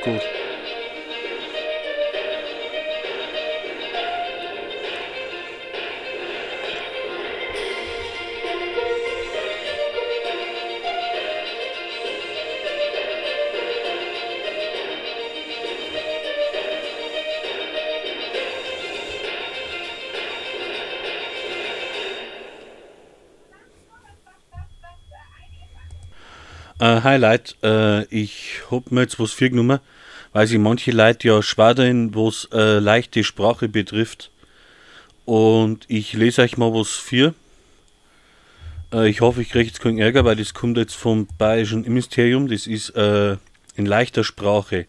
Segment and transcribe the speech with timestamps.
[0.00, 0.39] kommt gut.
[26.80, 29.80] Äh, Highlight, äh, ich hab mir jetzt was vorgenommen,
[30.32, 34.30] weil sich manche Leute ja schwer tun, was äh, leichte Sprache betrifft.
[35.26, 37.34] Und ich lese euch mal was für.
[38.94, 42.48] Äh, ich hoffe, ich kriege jetzt keinen Ärger, weil das kommt jetzt vom Bayerischen Ministerium.
[42.48, 43.36] Das ist äh,
[43.74, 44.86] in leichter Sprache.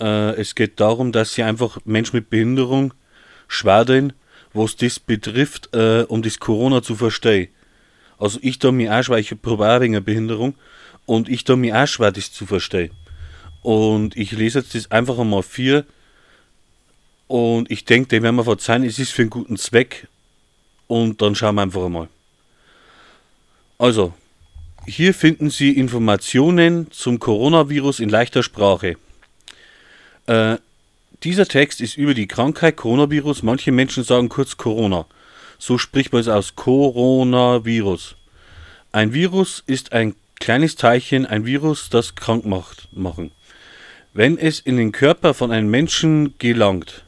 [0.00, 2.94] Äh, es geht darum, dass sie einfach Menschen mit Behinderung
[3.48, 4.14] schwer tun,
[4.54, 7.48] was das betrifft, äh, um das Corona zu verstehen.
[8.24, 10.54] Also ich da mir auch schwer, ich habe wegen Behinderung
[11.04, 12.90] und ich da mir auch schwer, das zu verstehen.
[13.60, 15.84] Und ich lese jetzt das einfach einmal vier
[17.26, 20.08] und ich denke, den werden wir verzeihen, es ist für einen guten Zweck
[20.86, 22.08] und dann schauen wir einfach einmal.
[23.76, 24.14] Also,
[24.86, 28.96] hier finden Sie Informationen zum Coronavirus in leichter Sprache.
[30.28, 30.56] Äh,
[31.22, 35.04] dieser Text ist über die Krankheit Coronavirus, manche Menschen sagen kurz Corona.
[35.58, 38.16] So spricht man es aus Coronavirus.
[38.92, 43.30] Ein Virus ist ein kleines Teilchen, ein Virus, das krank macht, machen.
[44.12, 47.04] Wenn es in den Körper von einem Menschen gelangt.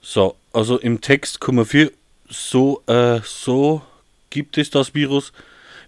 [0.00, 1.92] So, also im Text Komma 4,
[2.28, 3.82] so, äh, so
[4.30, 5.32] gibt es das Virus.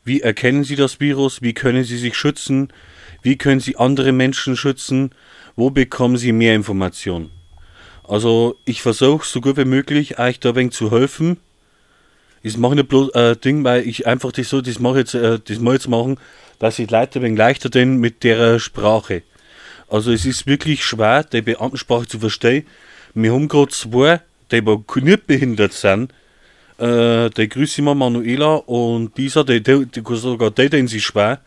[0.05, 1.41] Wie erkennen Sie das Virus?
[1.41, 2.73] Wie können Sie sich schützen?
[3.23, 5.15] Wie können Sie andere Menschen schützen?
[5.55, 7.31] Wo bekommen Sie mehr Informationen?
[8.13, 11.39] Also ich versuche so gut wie möglich euch da ein wenig zu helfen.
[12.43, 15.39] Ich mache nicht bloß äh, Ding, weil ich einfach das so, das mache jetzt, äh,
[15.43, 16.19] das mal jetzt machen,
[16.59, 19.23] dass ich Leute ein wenig leichter denn mit der Sprache.
[19.89, 22.67] Also es ist wirklich schwer, die Beamtensprache zu verstehen.
[23.15, 24.21] Wir haben gerade zwei,
[24.51, 26.13] die nicht behindert sind.
[26.77, 31.41] Äh, die grüße mal Manuela und dieser, die, die, die sogar die, den sie schwer.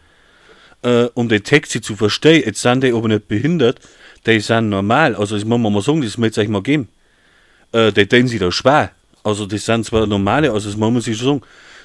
[0.82, 3.80] Äh, um die Texte zu verstehen, jetzt sind die aber nicht behindert
[4.26, 5.16] die sind normal.
[5.16, 6.88] Also, das muss man mal sagen, das muss ich euch mal geben.
[7.72, 8.92] Äh, die tun sich da schwer.
[9.24, 11.42] Also, das sind zwar normale, also, das muss man sich sagen.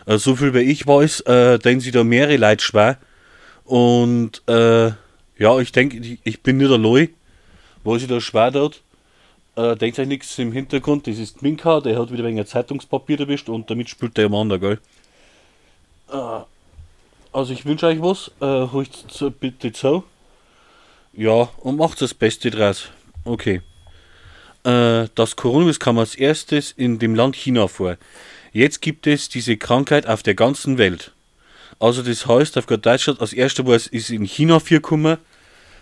[0.06, 2.98] Äh, so viel wie ich weiß, äh, tun sich da mehrere Leute schwer.
[3.64, 4.92] Und, äh,
[5.38, 7.08] ja, ich denke, ich, bin nicht allein,
[7.84, 8.82] wo sich da schwer tut.
[9.56, 13.48] Äh, denkt euch nichts im Hintergrund, das ist Minka, der hat wieder wenig Zeitungspapier erwischt
[13.48, 14.78] und damit spielt der Mann da, gell?
[16.12, 16.40] Äh,
[17.32, 18.90] also ich wünsche euch was, äh, holt
[19.40, 20.04] bitte zu.
[21.12, 22.88] Ja, und macht das Beste draus.
[23.25, 23.62] Okay.
[24.65, 27.97] Äh, das Coronavirus kam als erstes in dem Land China vor.
[28.53, 31.12] Jetzt gibt es diese Krankheit auf der ganzen Welt.
[31.78, 35.19] Also das heißt, auf Deutschland als erstes war ist in China vorgekommen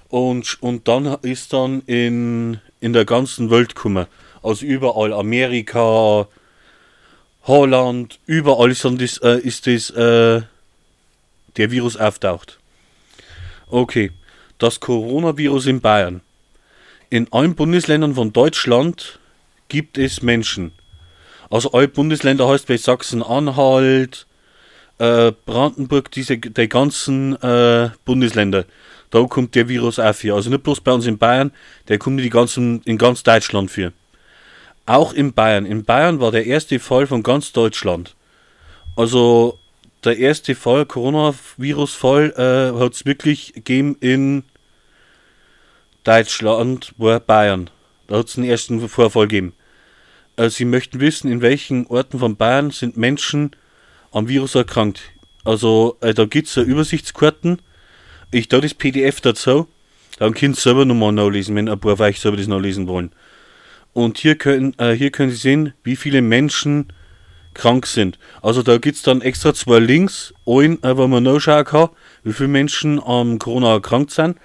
[0.08, 4.06] und, und dann ist dann in, in der ganzen Welt gekommen.
[4.42, 6.28] Also überall Amerika,
[7.42, 10.42] Holland, überall ist dann das, äh, ist das äh,
[11.56, 12.58] der Virus auftaucht.
[13.66, 14.12] Okay
[14.58, 16.20] das Coronavirus in Bayern.
[17.10, 19.18] In allen Bundesländern von Deutschland
[19.68, 20.72] gibt es Menschen.
[21.50, 24.26] Also alle Bundesländer heißt bei Sachsen-Anhalt,
[24.98, 28.66] äh, Brandenburg, diese die ganzen äh, Bundesländer.
[29.10, 30.34] Da kommt der Virus auch für.
[30.34, 31.52] Also nicht bloß bei uns in Bayern,
[31.88, 33.92] der kommt in, die ganzen, in ganz Deutschland für.
[34.84, 35.64] Auch in Bayern.
[35.64, 38.14] In Bayern war der erste Fall von ganz Deutschland.
[38.96, 39.58] Also
[40.04, 44.44] der erste Fall, Coronavirus-Fall, äh, hat es wirklich gegeben in
[46.04, 47.70] Deutschland, war Bayern.
[48.06, 49.52] Da hat es den ersten Vorfall gegeben.
[50.36, 53.50] Äh, Sie möchten wissen, in welchen Orten von Bayern sind Menschen
[54.12, 55.00] am Virus erkrankt.
[55.44, 57.60] Also, äh, da gibt es Übersichtskarten.
[58.30, 59.66] Ich da das PDF dazu.
[60.18, 63.12] Dann könnt ihr selber nochmal nachlesen, wenn ein paar von euch selber das nachlesen wollen.
[63.92, 66.92] Und hier können, äh, hier können Sie sehen, wie viele Menschen
[67.58, 68.18] krank sind.
[68.40, 71.90] Also da gibt es dann extra zwei Links, einen, äh, wo man nachschauen kann,
[72.24, 74.38] wie viele Menschen am Corona erkrankt sind.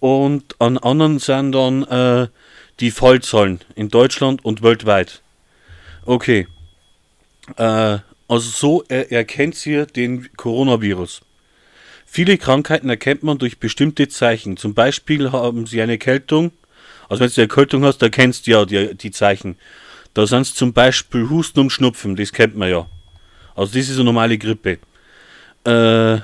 [0.00, 2.26] Und an anderen sind dann äh,
[2.80, 5.22] die Fallzahlen in Deutschland und weltweit.
[6.04, 6.48] Okay.
[7.56, 11.20] Äh, also so er erkennt sie den Coronavirus.
[12.06, 14.56] Viele Krankheiten erkennt man durch bestimmte Zeichen.
[14.56, 16.52] Zum Beispiel haben sie eine Erkältung.
[17.08, 19.56] Also wenn du eine Erkältung hast, da kennst du ja die, die Zeichen.
[20.14, 22.86] Da sind es zum Beispiel Husten und Schnupfen, das kennt man ja.
[23.56, 24.78] Also das ist eine normale Grippe.
[25.64, 26.20] Äh,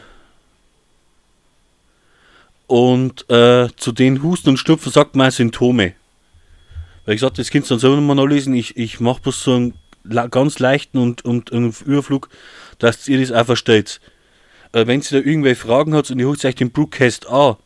[2.66, 5.94] und äh, zu den Husten und Schnupfen sagt man Symptome.
[7.04, 8.54] Weil ich sagte, das kannst du dann selber nochmal nachlesen.
[8.54, 9.74] Ich, ich mache bloß so einen
[10.30, 12.28] ganz leichten und, und einen Überflug,
[12.78, 14.00] dass ihr das auch versteht.
[14.72, 17.56] Äh, wenn sie da irgendwelche Fragen hat und ihr holt euch den Brookcast an,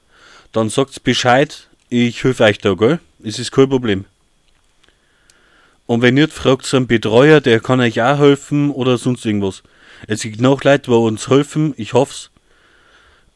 [0.52, 3.00] dann sagt's Bescheid, ich helfe euch da, gell?
[3.22, 4.06] Es ist kein Problem.
[5.86, 9.62] Und wenn nicht, fragt einen Betreuer, der kann euch auch helfen oder sonst irgendwas.
[10.06, 12.30] Es gibt noch Leute, die uns helfen, ich hoff's.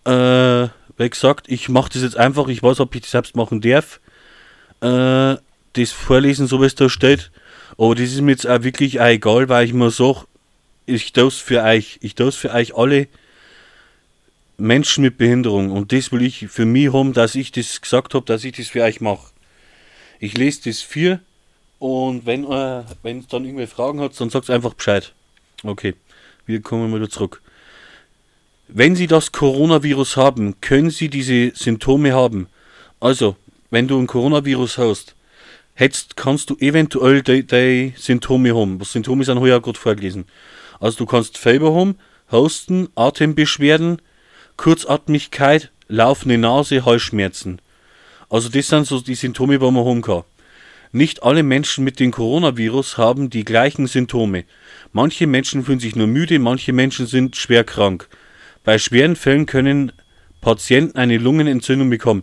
[0.04, 3.60] Äh, wie gesagt, ich mache das jetzt einfach, ich weiß, ob ich das selbst machen
[3.60, 4.00] darf.
[4.80, 5.36] Äh,
[5.74, 7.30] das vorlesen, so wie es da steht.
[7.76, 10.24] Aber das ist mir jetzt auch wirklich auch egal, weil ich mir sage,
[10.86, 13.08] ich tue für euch, ich tue für euch alle
[14.56, 15.70] Menschen mit Behinderung.
[15.70, 18.68] Und das will ich für mich haben, dass ich das gesagt habe, dass ich das
[18.68, 19.30] für euch mache.
[20.18, 21.20] Ich lese das für
[21.78, 25.12] und wenn äh, wenn dann irgendwelche Fragen hat, dann sagt einfach Bescheid.
[25.62, 25.94] Okay,
[26.46, 27.42] wir kommen wieder zurück.
[28.68, 32.48] Wenn Sie das Coronavirus haben, können Sie diese Symptome haben.
[33.00, 33.36] Also,
[33.70, 35.14] wenn du ein Coronavirus hast,
[35.78, 38.80] hättest, kannst du eventuell die, die Symptome haben.
[38.80, 40.26] Was Symptome sind, habe ich ja gerade vorgelesen.
[40.80, 41.98] Also du kannst Fieber haben,
[42.30, 44.02] Husten, Atembeschwerden,
[44.56, 47.60] Kurzatmigkeit, laufende Nase, Halsschmerzen.
[48.28, 50.24] Also das sind so die Symptome, die man haben kann.
[50.92, 54.44] Nicht alle Menschen mit dem Coronavirus haben die gleichen Symptome.
[54.92, 58.08] Manche Menschen fühlen sich nur müde, manche Menschen sind schwer krank.
[58.64, 59.92] Bei schweren Fällen können
[60.40, 62.22] Patienten eine Lungenentzündung bekommen.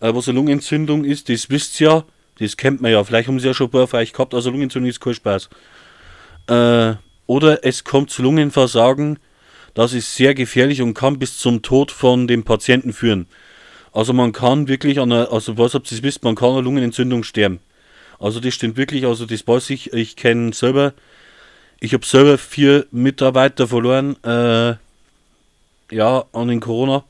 [0.00, 2.04] Äh, was eine Lungenentzündung ist, das wisst ihr ja,
[2.38, 3.02] das kennt man ja.
[3.02, 5.48] Vielleicht haben sie ja schon ein paar euch gehabt, also Lungenentzündung ist kein Spaß.
[6.48, 6.94] Äh,
[7.26, 9.18] oder es kommt zu Lungenversagen,
[9.72, 13.26] das ist sehr gefährlich und kann bis zum Tod von dem Patienten führen.
[13.92, 16.62] Also man kann wirklich an einer, also was habt ihr wisst, man kann an einer
[16.62, 17.60] Lungenentzündung sterben.
[18.24, 20.94] Also das stimmt wirklich, also das weiß ich, ich kenne selber,
[21.78, 24.76] ich habe selber vier Mitarbeiter verloren, äh,
[25.94, 27.04] ja, an den Corona.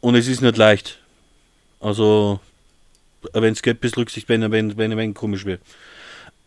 [0.00, 0.98] Und es ist nicht leicht.
[1.78, 2.40] Also,
[3.32, 5.60] wenn es geht, bis Rücksicht, wenn, wenn, wenn, wenn komisch wird.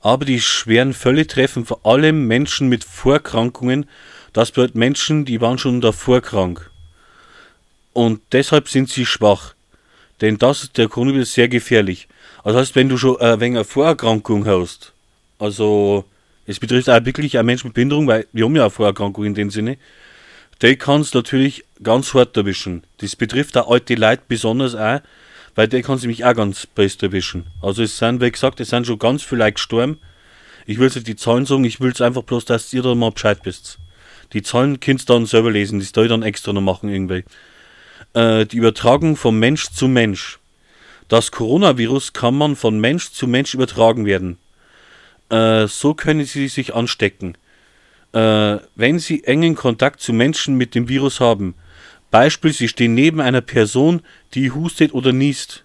[0.00, 3.84] aber die schweren Fälle treffen vor allem Menschen mit Vorkrankungen.
[4.32, 6.70] Das bedeutet Menschen, die waren schon davor krank.
[7.92, 9.52] Und deshalb sind sie schwach.
[10.20, 12.08] Denn das ist der Coronavirus sehr gefährlich.
[12.44, 14.92] Also heißt, wenn du schon äh, wegen einer Vorerkrankung hast,
[15.38, 16.04] also
[16.46, 19.34] es betrifft auch wirklich auch Menschen mit Behinderung, weil wir haben ja eine Vorerkrankung in
[19.34, 19.78] dem Sinne,
[20.62, 22.84] die kann es natürlich ganz hart erwischen.
[22.98, 25.00] Das betrifft auch alte Leute besonders auch,
[25.54, 27.46] weil der kann sie mich auch ganz best erwischen.
[27.62, 29.98] Also es sind, wie gesagt, es sind schon ganz viele Leute gestorben.
[30.66, 33.10] Ich will jetzt die Zahlen sagen, ich will es einfach bloß, dass ihr da mal
[33.10, 33.78] Bescheid wisst.
[34.32, 37.24] Die Zahlen könnt ihr dann selber lesen, das soll ich dann extra noch machen irgendwie.
[38.14, 40.40] Äh, die Übertragung von Mensch zu Mensch.
[41.08, 44.38] Das Coronavirus kann man von Mensch zu Mensch übertragen werden.
[45.28, 47.36] Äh, so können sie sich anstecken.
[48.12, 51.54] Äh, wenn sie engen Kontakt zu Menschen mit dem Virus haben,
[52.10, 54.02] Beispiel, Sie stehen neben einer Person,
[54.34, 55.64] die hustet oder niest.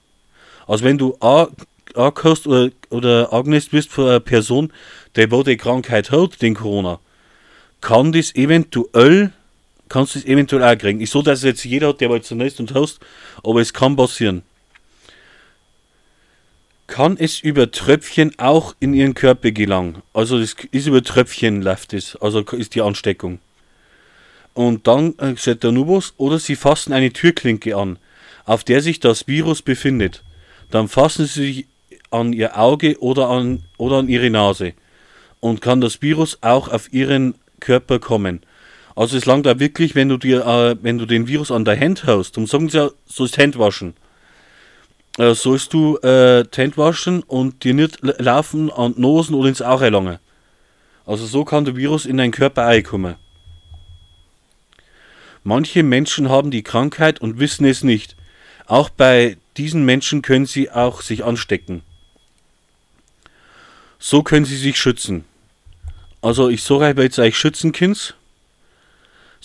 [0.67, 4.71] Also wenn du angehörst oder, oder angenässt bist von einer Person,
[5.15, 6.99] der wo die Krankheit hat, den Corona,
[7.81, 9.31] kann das eventuell,
[9.89, 11.01] kannst du es eventuell auch kriegen.
[11.01, 13.00] Ich so, dass es jetzt jeder hat, der mal zunächst und host,
[13.44, 14.44] aber es kann passieren.
[16.88, 20.04] Kann es über Tröpfchen auch in ihren Körper gelangen?
[20.13, 23.39] Also das ist über Tröpfchen läuft es, also ist die Ansteckung.
[24.54, 28.00] Und dann äh, sagt der Nubus, oder Sie fassen eine Türklinke an,
[28.46, 30.24] auf der sich das Virus befindet.
[30.72, 31.68] Dann fassen Sie sich
[32.10, 34.74] an Ihr Auge oder an, oder an Ihre Nase.
[35.42, 38.42] Und kann das Virus auch auf Ihren Körper kommen.
[38.95, 41.79] Also es langt da wirklich, wenn du dir, äh, wenn du den Virus an der
[41.79, 43.93] Hand haust, dann sagen sie ja, sollst Hand waschen.
[45.17, 49.61] Äh, sollst du äh, die Hand waschen und dir nicht laufen an Nosen oder ins
[49.61, 50.19] Auge lange.
[51.05, 53.15] Also so kann der Virus in deinen Körper einkommen.
[55.43, 58.15] Manche Menschen haben die Krankheit und wissen es nicht.
[58.65, 61.83] Auch bei diesen Menschen können sie auch sich anstecken.
[63.99, 65.25] So können sie sich schützen.
[66.21, 68.15] Also ich sage jetzt euch Schützenkinds.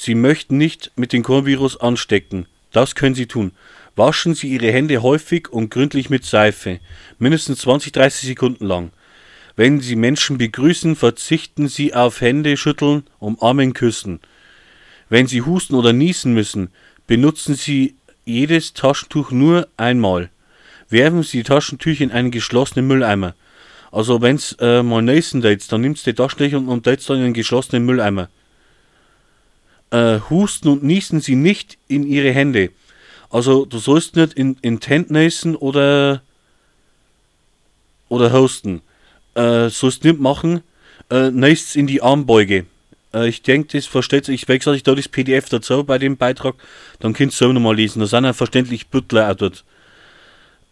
[0.02, 2.47] Sie möchten nicht mit dem Coronavirus anstecken.
[2.73, 3.52] Das können Sie tun.
[3.97, 6.80] Waschen Sie Ihre Hände häufig und gründlich mit Seife,
[7.19, 8.92] mindestens 20-30 Sekunden lang.
[9.57, 14.21] Wenn Sie Menschen begrüßen, verzichten Sie auf Hände schütteln, umarmen, küssen.
[15.11, 16.71] Wenn Sie husten oder niesen müssen,
[17.07, 20.30] benutzen Sie jedes Taschentuch nur einmal.
[20.88, 23.35] Werfen Sie die Taschentücher in einen geschlossenen Mülleimer.
[23.92, 27.25] Also wenn's äh, mal niesen jetzt, dann nimmst du die Taschentücher und, und dann in
[27.25, 28.30] einen geschlossenen Mülleimer.
[29.91, 32.71] Äh, husten und niesen Sie nicht in Ihre Hände.
[33.31, 36.23] Also du sollst nicht in, in Tent niesen oder
[38.09, 38.83] oder hosten.
[39.35, 40.63] Äh, sollst nicht machen.
[41.11, 42.67] Äh, nichts in die Armbeuge.
[43.15, 44.43] Äh, ich denke, das versteht sich.
[44.43, 46.55] Ich wechsle ich da das PDF dazu bei dem Beitrag,
[46.99, 48.01] dann könnt ihr es auch nochmal lesen.
[48.01, 49.65] Da sind ja verständlich Büttler auch dort.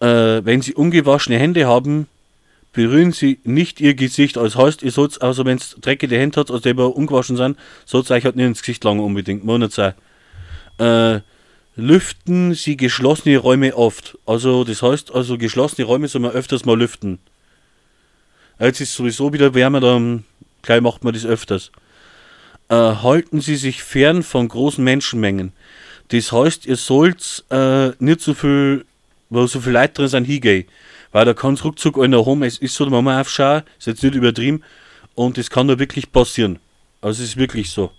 [0.00, 2.06] Äh, wenn Sie ungewaschene Hände haben,
[2.72, 4.36] berühren Sie nicht Ihr Gesicht.
[4.36, 8.10] Das heißt, ihr sollt, also wenn es dreckige Hände hat, also die ungewaschen sind, sollt
[8.10, 9.44] ihr euch halt nicht ins Gesicht langen unbedingt.
[9.44, 9.94] Muss nicht sein.
[10.78, 11.20] Äh,
[11.76, 14.18] lüften Sie geschlossene Räume oft.
[14.26, 17.18] Also das heißt, also geschlossene Räume soll man öfters mal lüften.
[18.60, 20.24] Jetzt ist sowieso wieder wärmer, dann
[20.62, 21.70] gleich macht man das öfters.
[22.68, 25.52] Äh, halten Sie sich fern von großen Menschenmengen.
[26.08, 28.84] Das heißt, ihr sollt äh, nicht so viel,
[29.30, 30.64] wo so viel Leute drin sind, hingehen.
[31.12, 33.86] Weil da kann es ruckzuck einer Home, es ist so, da muss man aufschauen, ist
[33.86, 34.62] jetzt nicht übertrieben.
[35.14, 36.58] Und das kann da wirklich passieren.
[37.00, 37.90] Also es ist wirklich so.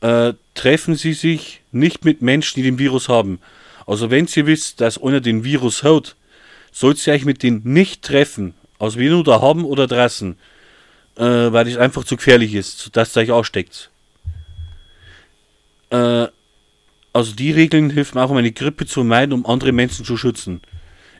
[0.00, 3.40] Äh, treffen Sie sich nicht mit Menschen, die den Virus haben.
[3.86, 6.16] Also wenn Sie wisst, dass einer den Virus hat,
[6.72, 8.54] sollt ihr euch mit denen nicht treffen.
[8.78, 10.36] Also wie nur da haben oder draußen.
[11.16, 13.90] Äh, weil das einfach zu gefährlich ist, dass ihr euch ansteckt.
[15.90, 16.28] Äh,
[17.12, 20.60] also die Regeln helfen auch, um eine Grippe zu vermeiden, um andere Menschen zu schützen.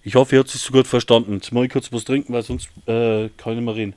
[0.02, 1.34] Ich hoffe, ihr habt es so gut verstanden.
[1.34, 3.94] Jetzt muss ich kurz was trinken, weil sonst äh, kann ich nicht mehr reden.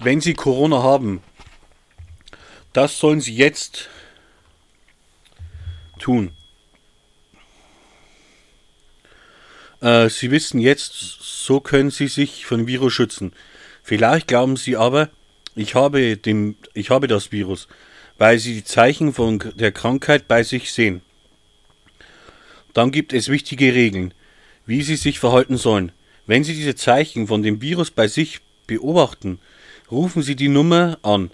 [0.00, 1.22] Wenn Sie Corona haben,
[2.72, 3.88] das sollen Sie jetzt
[6.00, 6.32] tun.
[9.80, 13.32] Äh, Sie wissen jetzt, so können Sie sich von Virus schützen.
[13.82, 15.10] Vielleicht glauben Sie aber,
[15.54, 17.68] ich habe, dem, ich habe das Virus,
[18.18, 21.02] weil Sie die Zeichen von der Krankheit bei sich sehen.
[22.72, 24.14] Dann gibt es wichtige Regeln,
[24.66, 25.92] wie Sie sich verhalten sollen.
[26.26, 29.38] Wenn Sie diese Zeichen von dem Virus bei sich beobachten,
[29.90, 31.30] rufen Sie die Nummer an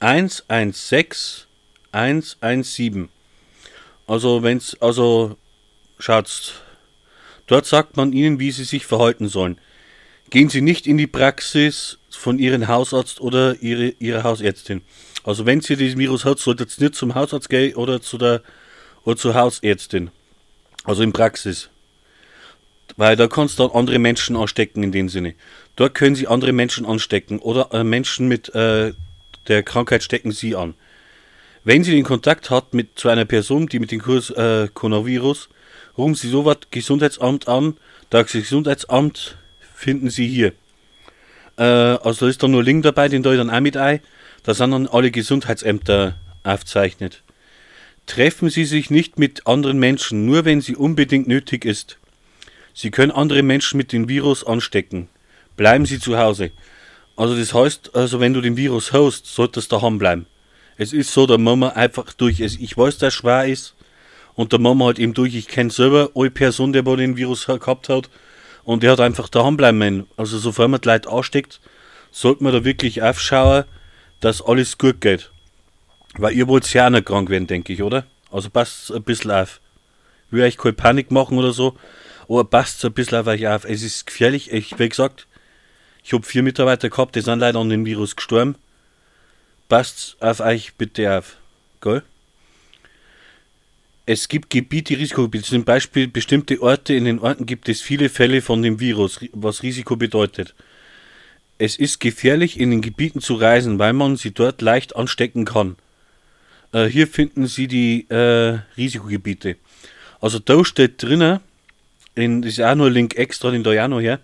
[0.00, 1.46] 116
[1.92, 3.08] 117.
[4.06, 5.36] Also wenn's also
[5.98, 6.54] schaut's
[7.50, 9.58] dort sagt man Ihnen, wie Sie sich verhalten sollen.
[10.30, 14.82] Gehen Sie nicht in die Praxis von Ihrem Hausarzt oder Ihre, Ihrer Hausärztin.
[15.24, 18.42] Also wenn Sie dieses Virus hat, solltet ihr nicht zum Hausarzt gehen oder zu der
[19.04, 20.10] oder zur Hausärztin.
[20.84, 21.68] Also in Praxis.
[22.96, 25.34] Weil da kannst du dann andere Menschen anstecken in dem Sinne.
[25.76, 28.92] Dort können sie andere Menschen anstecken oder äh, Menschen mit äh,
[29.48, 30.74] der Krankheit stecken sie an.
[31.64, 35.48] Wenn sie den Kontakt hat mit zu einer Person, die mit dem Kurs äh, Coronavirus,
[36.00, 37.76] rufen sie so was Gesundheitsamt an.
[38.08, 39.36] Das Gesundheitsamt
[39.74, 40.52] finden sie hier.
[41.56, 44.00] Äh, also da ist dann nur Link dabei, den da dann auch mit ein.
[44.42, 47.22] Da sind dann alle Gesundheitsämter aufzeichnet.
[48.06, 51.98] Treffen Sie sich nicht mit anderen Menschen, nur wenn sie unbedingt nötig ist.
[52.74, 55.08] Sie können andere Menschen mit dem Virus anstecken.
[55.56, 56.50] Bleiben Sie zu Hause.
[57.16, 60.26] Also das heißt, also wenn du den Virus hast, solltest du daheim bleiben.
[60.76, 62.40] Es ist so, da muss man einfach durch.
[62.40, 63.74] Ich weiß, dass es schwer ist.
[64.34, 65.34] Und da muss man halt eben durch.
[65.34, 68.10] Ich kenne selber eine Person, der den Virus gehabt hat.
[68.64, 71.60] Und der hat einfach daheim bleiben Also sofern man die Leute ansteckt,
[72.10, 73.64] sollte man da wirklich aufschauen,
[74.20, 75.30] dass alles gut geht.
[76.14, 78.04] Weil ihr wollt ja auch nicht krank werden, denke ich, oder?
[78.30, 79.60] Also passt ein bisschen auf.
[80.26, 81.76] Ich will euch keine Panik machen oder so.
[82.28, 83.64] Aber passt ein bisschen auf euch auf.
[83.64, 84.52] Es ist gefährlich.
[84.52, 85.26] Ich, wie gesagt,
[86.04, 88.56] ich habe vier Mitarbeiter gehabt, die sind leider an dem Virus gestorben.
[89.68, 91.36] Passt auf euch bitte auf.
[91.80, 92.02] Gell?
[94.12, 95.44] Es gibt Gebiete, Risikogebiete.
[95.44, 96.94] Zum Beispiel bestimmte Orte.
[96.94, 100.56] In den Orten gibt es viele Fälle von dem Virus, was Risiko bedeutet.
[101.58, 105.76] Es ist gefährlich, in den Gebieten zu reisen, weil man sie dort leicht anstecken kann.
[106.72, 109.54] Äh, hier finden Sie die äh, Risikogebiete.
[110.20, 111.38] Also da steht drinnen,
[112.16, 114.18] in, das ist auch nur ein Link extra, den da ja noch her.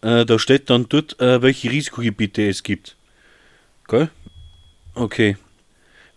[0.00, 2.94] Äh, da steht dann dort, äh, welche Risikogebiete es gibt.
[3.88, 4.10] Gell?
[4.94, 5.36] Okay.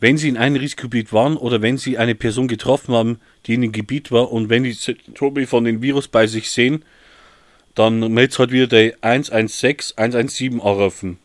[0.01, 3.61] Wenn Sie in einem Risikogebiet waren oder wenn Sie eine Person getroffen haben, die in
[3.61, 6.83] dem Gebiet war und wenn die Symptome von dem Virus bei sich sehen,
[7.75, 11.19] dann meldet halt wieder der 116 117 anrufen.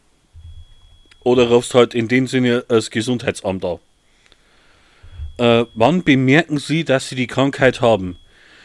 [1.20, 3.78] Oder rufst halt in dem Sinne das Gesundheitsamt an.
[5.38, 8.18] Äh, wann bemerken Sie, dass Sie die Krankheit haben?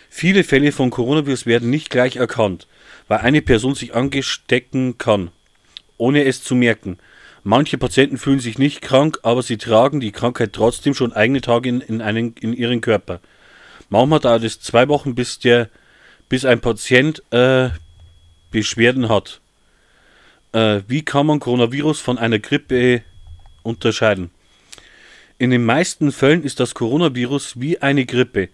[0.10, 2.68] Viele Fälle von Coronavirus werden nicht gleich erkannt,
[3.08, 5.32] weil eine Person sich angestecken kann,
[5.98, 6.98] ohne es zu merken.
[7.44, 11.70] Manche Patienten fühlen sich nicht krank, aber sie tragen die Krankheit trotzdem schon eigene Tage
[11.70, 13.20] in, in, einen, in ihren Körper.
[13.90, 15.70] Manchmal dauert es zwei Wochen, bis, der,
[16.30, 17.70] bis ein Patient äh,
[18.52, 19.42] Beschwerden hat.
[20.54, 23.02] Äh, wie kann man Coronavirus von einer Grippe
[23.64, 24.30] unterscheiden?
[25.40, 28.50] In den meisten Fällen ist das Coronavirus wie eine Grippe.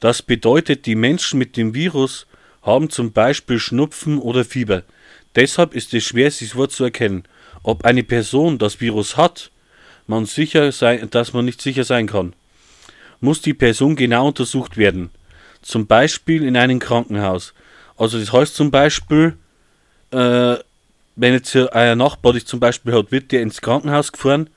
[0.00, 2.26] Das bedeutet, die Menschen mit dem Virus
[2.62, 4.82] haben zum Beispiel Schnupfen oder Fieber.
[5.36, 7.24] Deshalb ist es schwer, sich Wort zu erkennen.
[7.64, 9.50] Ob eine Person das Virus hat,
[10.06, 12.34] man sicher sein, dass man nicht sicher sein kann.
[13.20, 15.10] Muss die Person genau untersucht werden.
[15.62, 17.54] Zum Beispiel in einem Krankenhaus.
[17.96, 19.36] Also das heißt zum Beispiel,
[20.10, 20.56] äh,
[21.16, 24.50] wenn jetzt euer Nachbar dich zum Beispiel hat, wird der ins Krankenhaus gefahren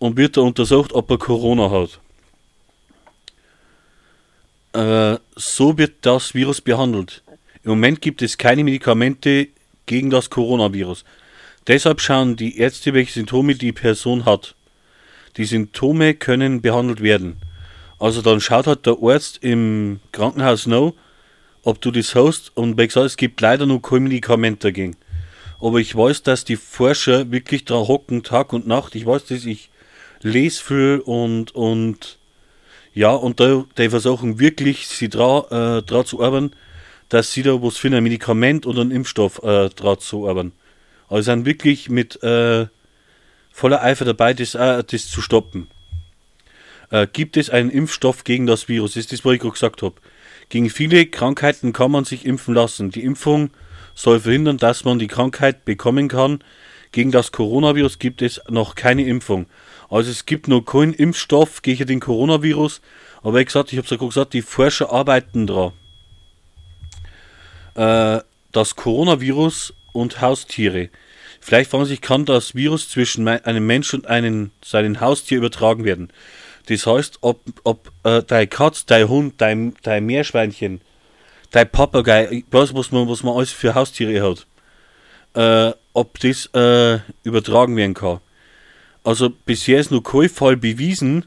[0.00, 2.00] und wird da untersucht, ob er Corona hat.
[4.72, 7.22] Äh, so wird das Virus behandelt.
[7.62, 9.48] Im Moment gibt es keine Medikamente
[9.86, 11.04] gegen das Coronavirus.
[11.66, 14.54] Deshalb schauen die Ärzte, welche Symptome die Person hat.
[15.36, 17.36] Die Symptome können behandelt werden.
[17.98, 20.94] Also dann schaut halt der Arzt im Krankenhaus noch,
[21.62, 22.54] ob du das hast.
[22.54, 24.96] Und wie gesagt, es gibt leider noch kein Medikament dagegen.
[25.58, 28.94] Aber ich weiß, dass die Forscher wirklich da hocken, Tag und Nacht.
[28.94, 29.70] Ich weiß, dass ich
[30.20, 32.18] lese viel und, und
[32.92, 36.50] ja, und da, die versuchen wirklich, sie dran, äh, zu arbeiten,
[37.08, 40.52] dass sie da was für ein Medikament oder einen Impfstoff äh, dran zu arbeiten.
[41.08, 42.66] Also sind wirklich mit äh,
[43.50, 45.68] voller Eifer dabei, das, äh, das zu stoppen.
[46.90, 48.94] Äh, gibt es einen Impfstoff gegen das Virus?
[48.94, 49.94] Das ist das, was ich gerade gesagt habe.
[50.48, 52.90] Gegen viele Krankheiten kann man sich impfen lassen.
[52.90, 53.50] Die Impfung
[53.94, 56.42] soll verhindern, dass man die Krankheit bekommen kann.
[56.92, 59.46] Gegen das Coronavirus gibt es noch keine Impfung.
[59.88, 62.80] Also es gibt noch keinen Impfstoff gegen den Coronavirus.
[63.22, 65.72] Aber wie gesagt, ich habe es ja gesagt, die Forscher arbeiten dran.
[67.74, 68.20] Äh,
[68.52, 70.90] das Coronavirus und Haustiere.
[71.40, 76.10] Vielleicht fragen sich, kann das Virus zwischen einem Mensch und einem, seinem Haustier übertragen werden?
[76.66, 80.80] Das heißt, ob, ob äh, dein Katz, dein Hund, dein, dein Meerschweinchen,
[81.50, 84.46] dein Papagei, weiß, was man, was man alles für Haustiere hat,
[85.34, 88.20] äh, ob das äh, übertragen werden kann.
[89.04, 91.26] Also bisher ist noch kein Fall bewiesen,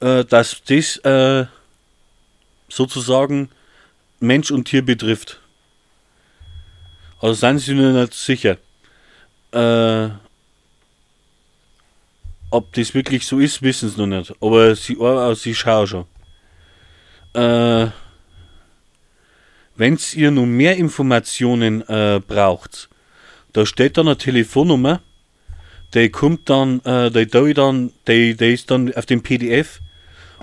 [0.00, 1.46] äh, dass das äh,
[2.68, 3.50] sozusagen
[4.20, 5.40] Mensch und Tier betrifft.
[7.20, 8.58] Also seien Sie nur nicht sicher.
[9.52, 10.08] Äh,
[12.50, 14.32] ob das wirklich so ist, wissen sie noch nicht.
[14.40, 16.04] Aber sie, äh, sie schauen schon.
[17.34, 17.90] Äh,
[19.76, 22.88] Wenn ihr noch mehr Informationen äh, braucht,
[23.52, 25.00] da steht dann eine Telefonnummer,
[25.94, 29.80] die kommt dann, äh, die da dann, die, die ist dann auf dem PDF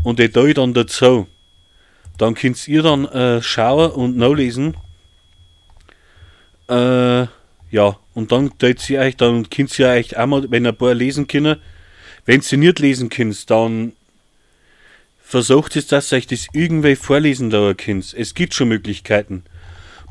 [0.04, 1.28] und die da dann dazu.
[2.18, 4.76] Dann könnt ihr dann äh, schauen und nachlesen.
[6.72, 7.28] Äh,
[7.70, 11.28] ja, und dann tut sie euch, dann könnt ihr euch einmal, wenn ein paar lesen
[11.28, 11.58] können,
[12.26, 13.92] wenn ihr nicht lesen könnt, dann
[15.22, 18.14] versucht es, dass ihr euch das irgendwie vorlesen da könnt.
[18.18, 19.44] Es gibt schon Möglichkeiten.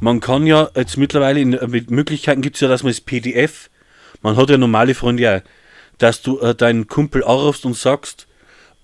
[0.00, 3.70] Man kann ja jetzt mittlerweile, in, mit Möglichkeiten gibt es ja, dass man das PDF,
[4.20, 5.42] man hat ja normale Freunde ja,
[5.96, 8.26] dass du äh, deinen Kumpel anrufst und sagst,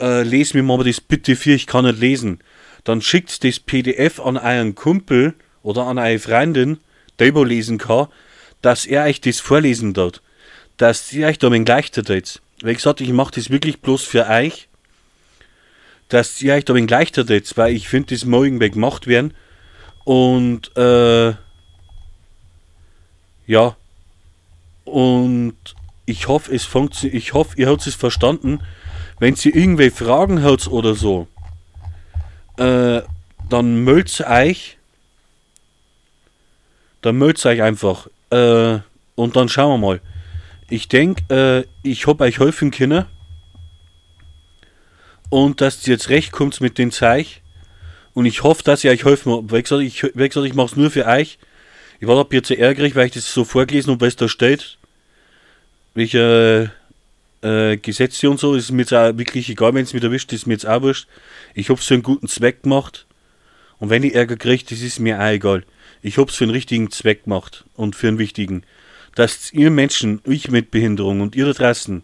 [0.01, 2.41] äh, les mir mal das bitte für, ich kann nicht lesen.
[2.85, 6.79] Dann schickt das PDF an einen Kumpel oder an eine Freundin,
[7.19, 8.09] der lesen kann,
[8.63, 10.23] dass er euch das vorlesen dort.
[10.77, 12.41] Dass ihr euch da ein leichter tut.
[12.63, 14.69] Wie gesagt, ich mache das wirklich bloß für euch,
[16.09, 19.35] dass ihr euch da ein leichter tut, weil ich finde, das muss irgendwie gemacht werden.
[20.05, 21.35] Und, äh,
[23.47, 23.77] ja.
[24.85, 25.57] Und
[26.05, 28.61] ich hoffe, es funktioniert, ich hoffe, ihr habt es verstanden.
[29.19, 31.27] Wenn ihr irgendwelche Fragen habt oder so,
[32.59, 33.03] äh,
[33.49, 34.79] dann meldet euch.
[37.07, 38.09] Dann meldet euch einfach.
[38.31, 38.81] Äh,
[39.15, 40.01] und dann schauen wir mal.
[40.69, 43.05] Ich denke, äh, ich habe euch helfen können.
[45.29, 47.43] Und dass ihr jetzt recht kommt mit den Zeichen.
[48.13, 49.53] Und ich hoffe, dass ihr euch helfen habt.
[49.53, 51.39] Wie gesagt, ich, wie ich mache es nur für euch.
[52.01, 54.77] Ich war ab jetzt so ärgerlich, weil ich das so vorgelesen habe, was da steht.
[55.95, 56.73] Welche
[57.43, 58.57] äh, Gesetze und so.
[58.57, 61.07] Ist mir jetzt auch wirklich egal, wenn es mir erwischt, ist mir jetzt auch wurscht.
[61.55, 63.07] Ich habe es für einen guten Zweck gemacht.
[63.79, 65.63] Und wenn ich Ärger kriege, das ist mir auch egal.
[66.07, 68.65] Ich habe es für einen richtigen Zweck gemacht und für einen wichtigen
[69.17, 72.03] dass ihr Menschen, ich mit Behinderung und ihr da draußen,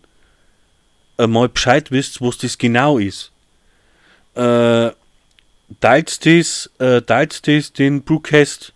[1.19, 3.31] einmal Bescheid wisst, was das genau ist.
[4.35, 4.91] Äh,
[5.81, 8.73] teilt das, äh, teilt das den Broadcast,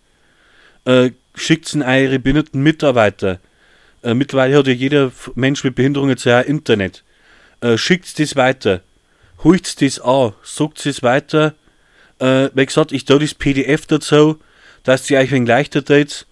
[0.85, 3.39] äh, schickt an eure behinderten Mitarbeiter.
[4.03, 7.03] Äh, mittlerweile hat ja jeder Mensch mit Behinderung jetzt ja Internet.
[7.61, 8.81] Äh, schickt das weiter.
[9.43, 11.55] Holt das an, sagt es weiter.
[12.19, 14.39] Äh, wie gesagt, ich da das PDF dazu,
[14.87, 16.25] dass ihr euch ein leichter tut.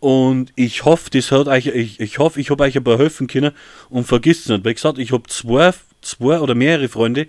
[0.00, 3.26] Und ich hoffe, das hat euch, ich, ich hoffe, ich habe euch ein paar helfen
[3.26, 3.52] können
[3.88, 4.66] und vergisst nicht.
[4.66, 7.26] Wie gesagt, ich habe zwei, zwei oder mehrere Freunde,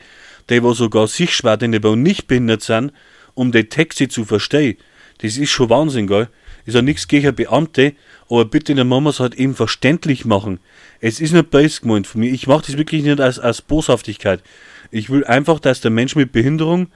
[0.50, 2.92] die wo sogar sich schwer, wo nicht behindert sind,
[3.34, 4.78] um die Texte zu verstehen.
[5.20, 6.28] Das ist schon Wahnsinn, gell?
[6.66, 7.94] Ist ja nichts gegen Beamte,
[8.30, 10.60] aber bitte der Mama es halt eben verständlich machen.
[11.00, 12.30] Es ist nicht böse gemeint von mir.
[12.34, 14.44] Ich mache das wirklich nicht als, als Boshaftigkeit.
[14.92, 16.88] Ich will einfach, dass der Mensch mit Behinderung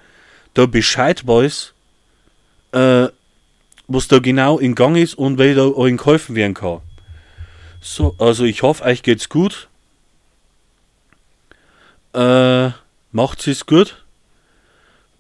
[0.55, 1.73] da Bescheid weiß,
[2.73, 3.07] äh,
[3.93, 6.81] was da genau in Gang ist und wie da euch geholfen werden kann.
[7.81, 9.67] So, also ich hoffe, euch geht's gut.
[12.13, 12.69] Äh,
[13.11, 14.03] macht's es gut.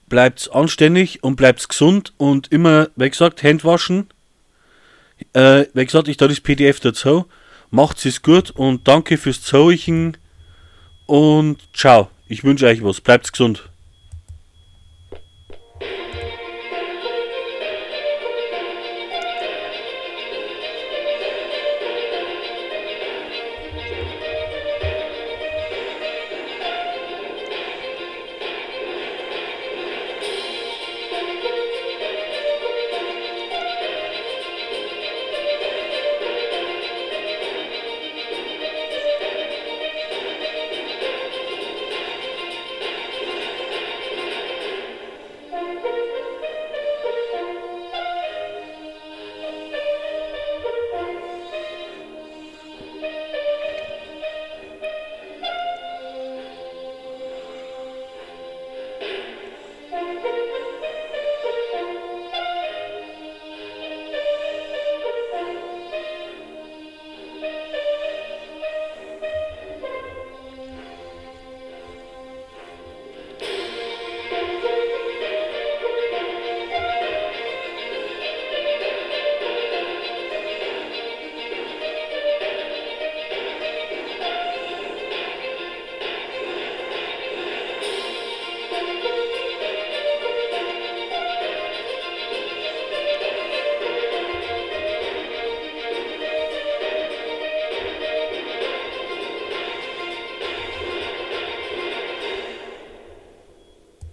[0.09, 4.09] Bleibt's anständig und bleibt's gesund und immer, wie gesagt, Hände waschen.
[5.33, 7.25] Äh, wie gesagt, ich da das PDF dazu.
[7.69, 10.17] Macht's es gut und danke fürs Zuhören
[11.05, 12.09] und ciao.
[12.27, 13.01] Ich wünsche euch was.
[13.01, 13.70] Bleibt's gesund.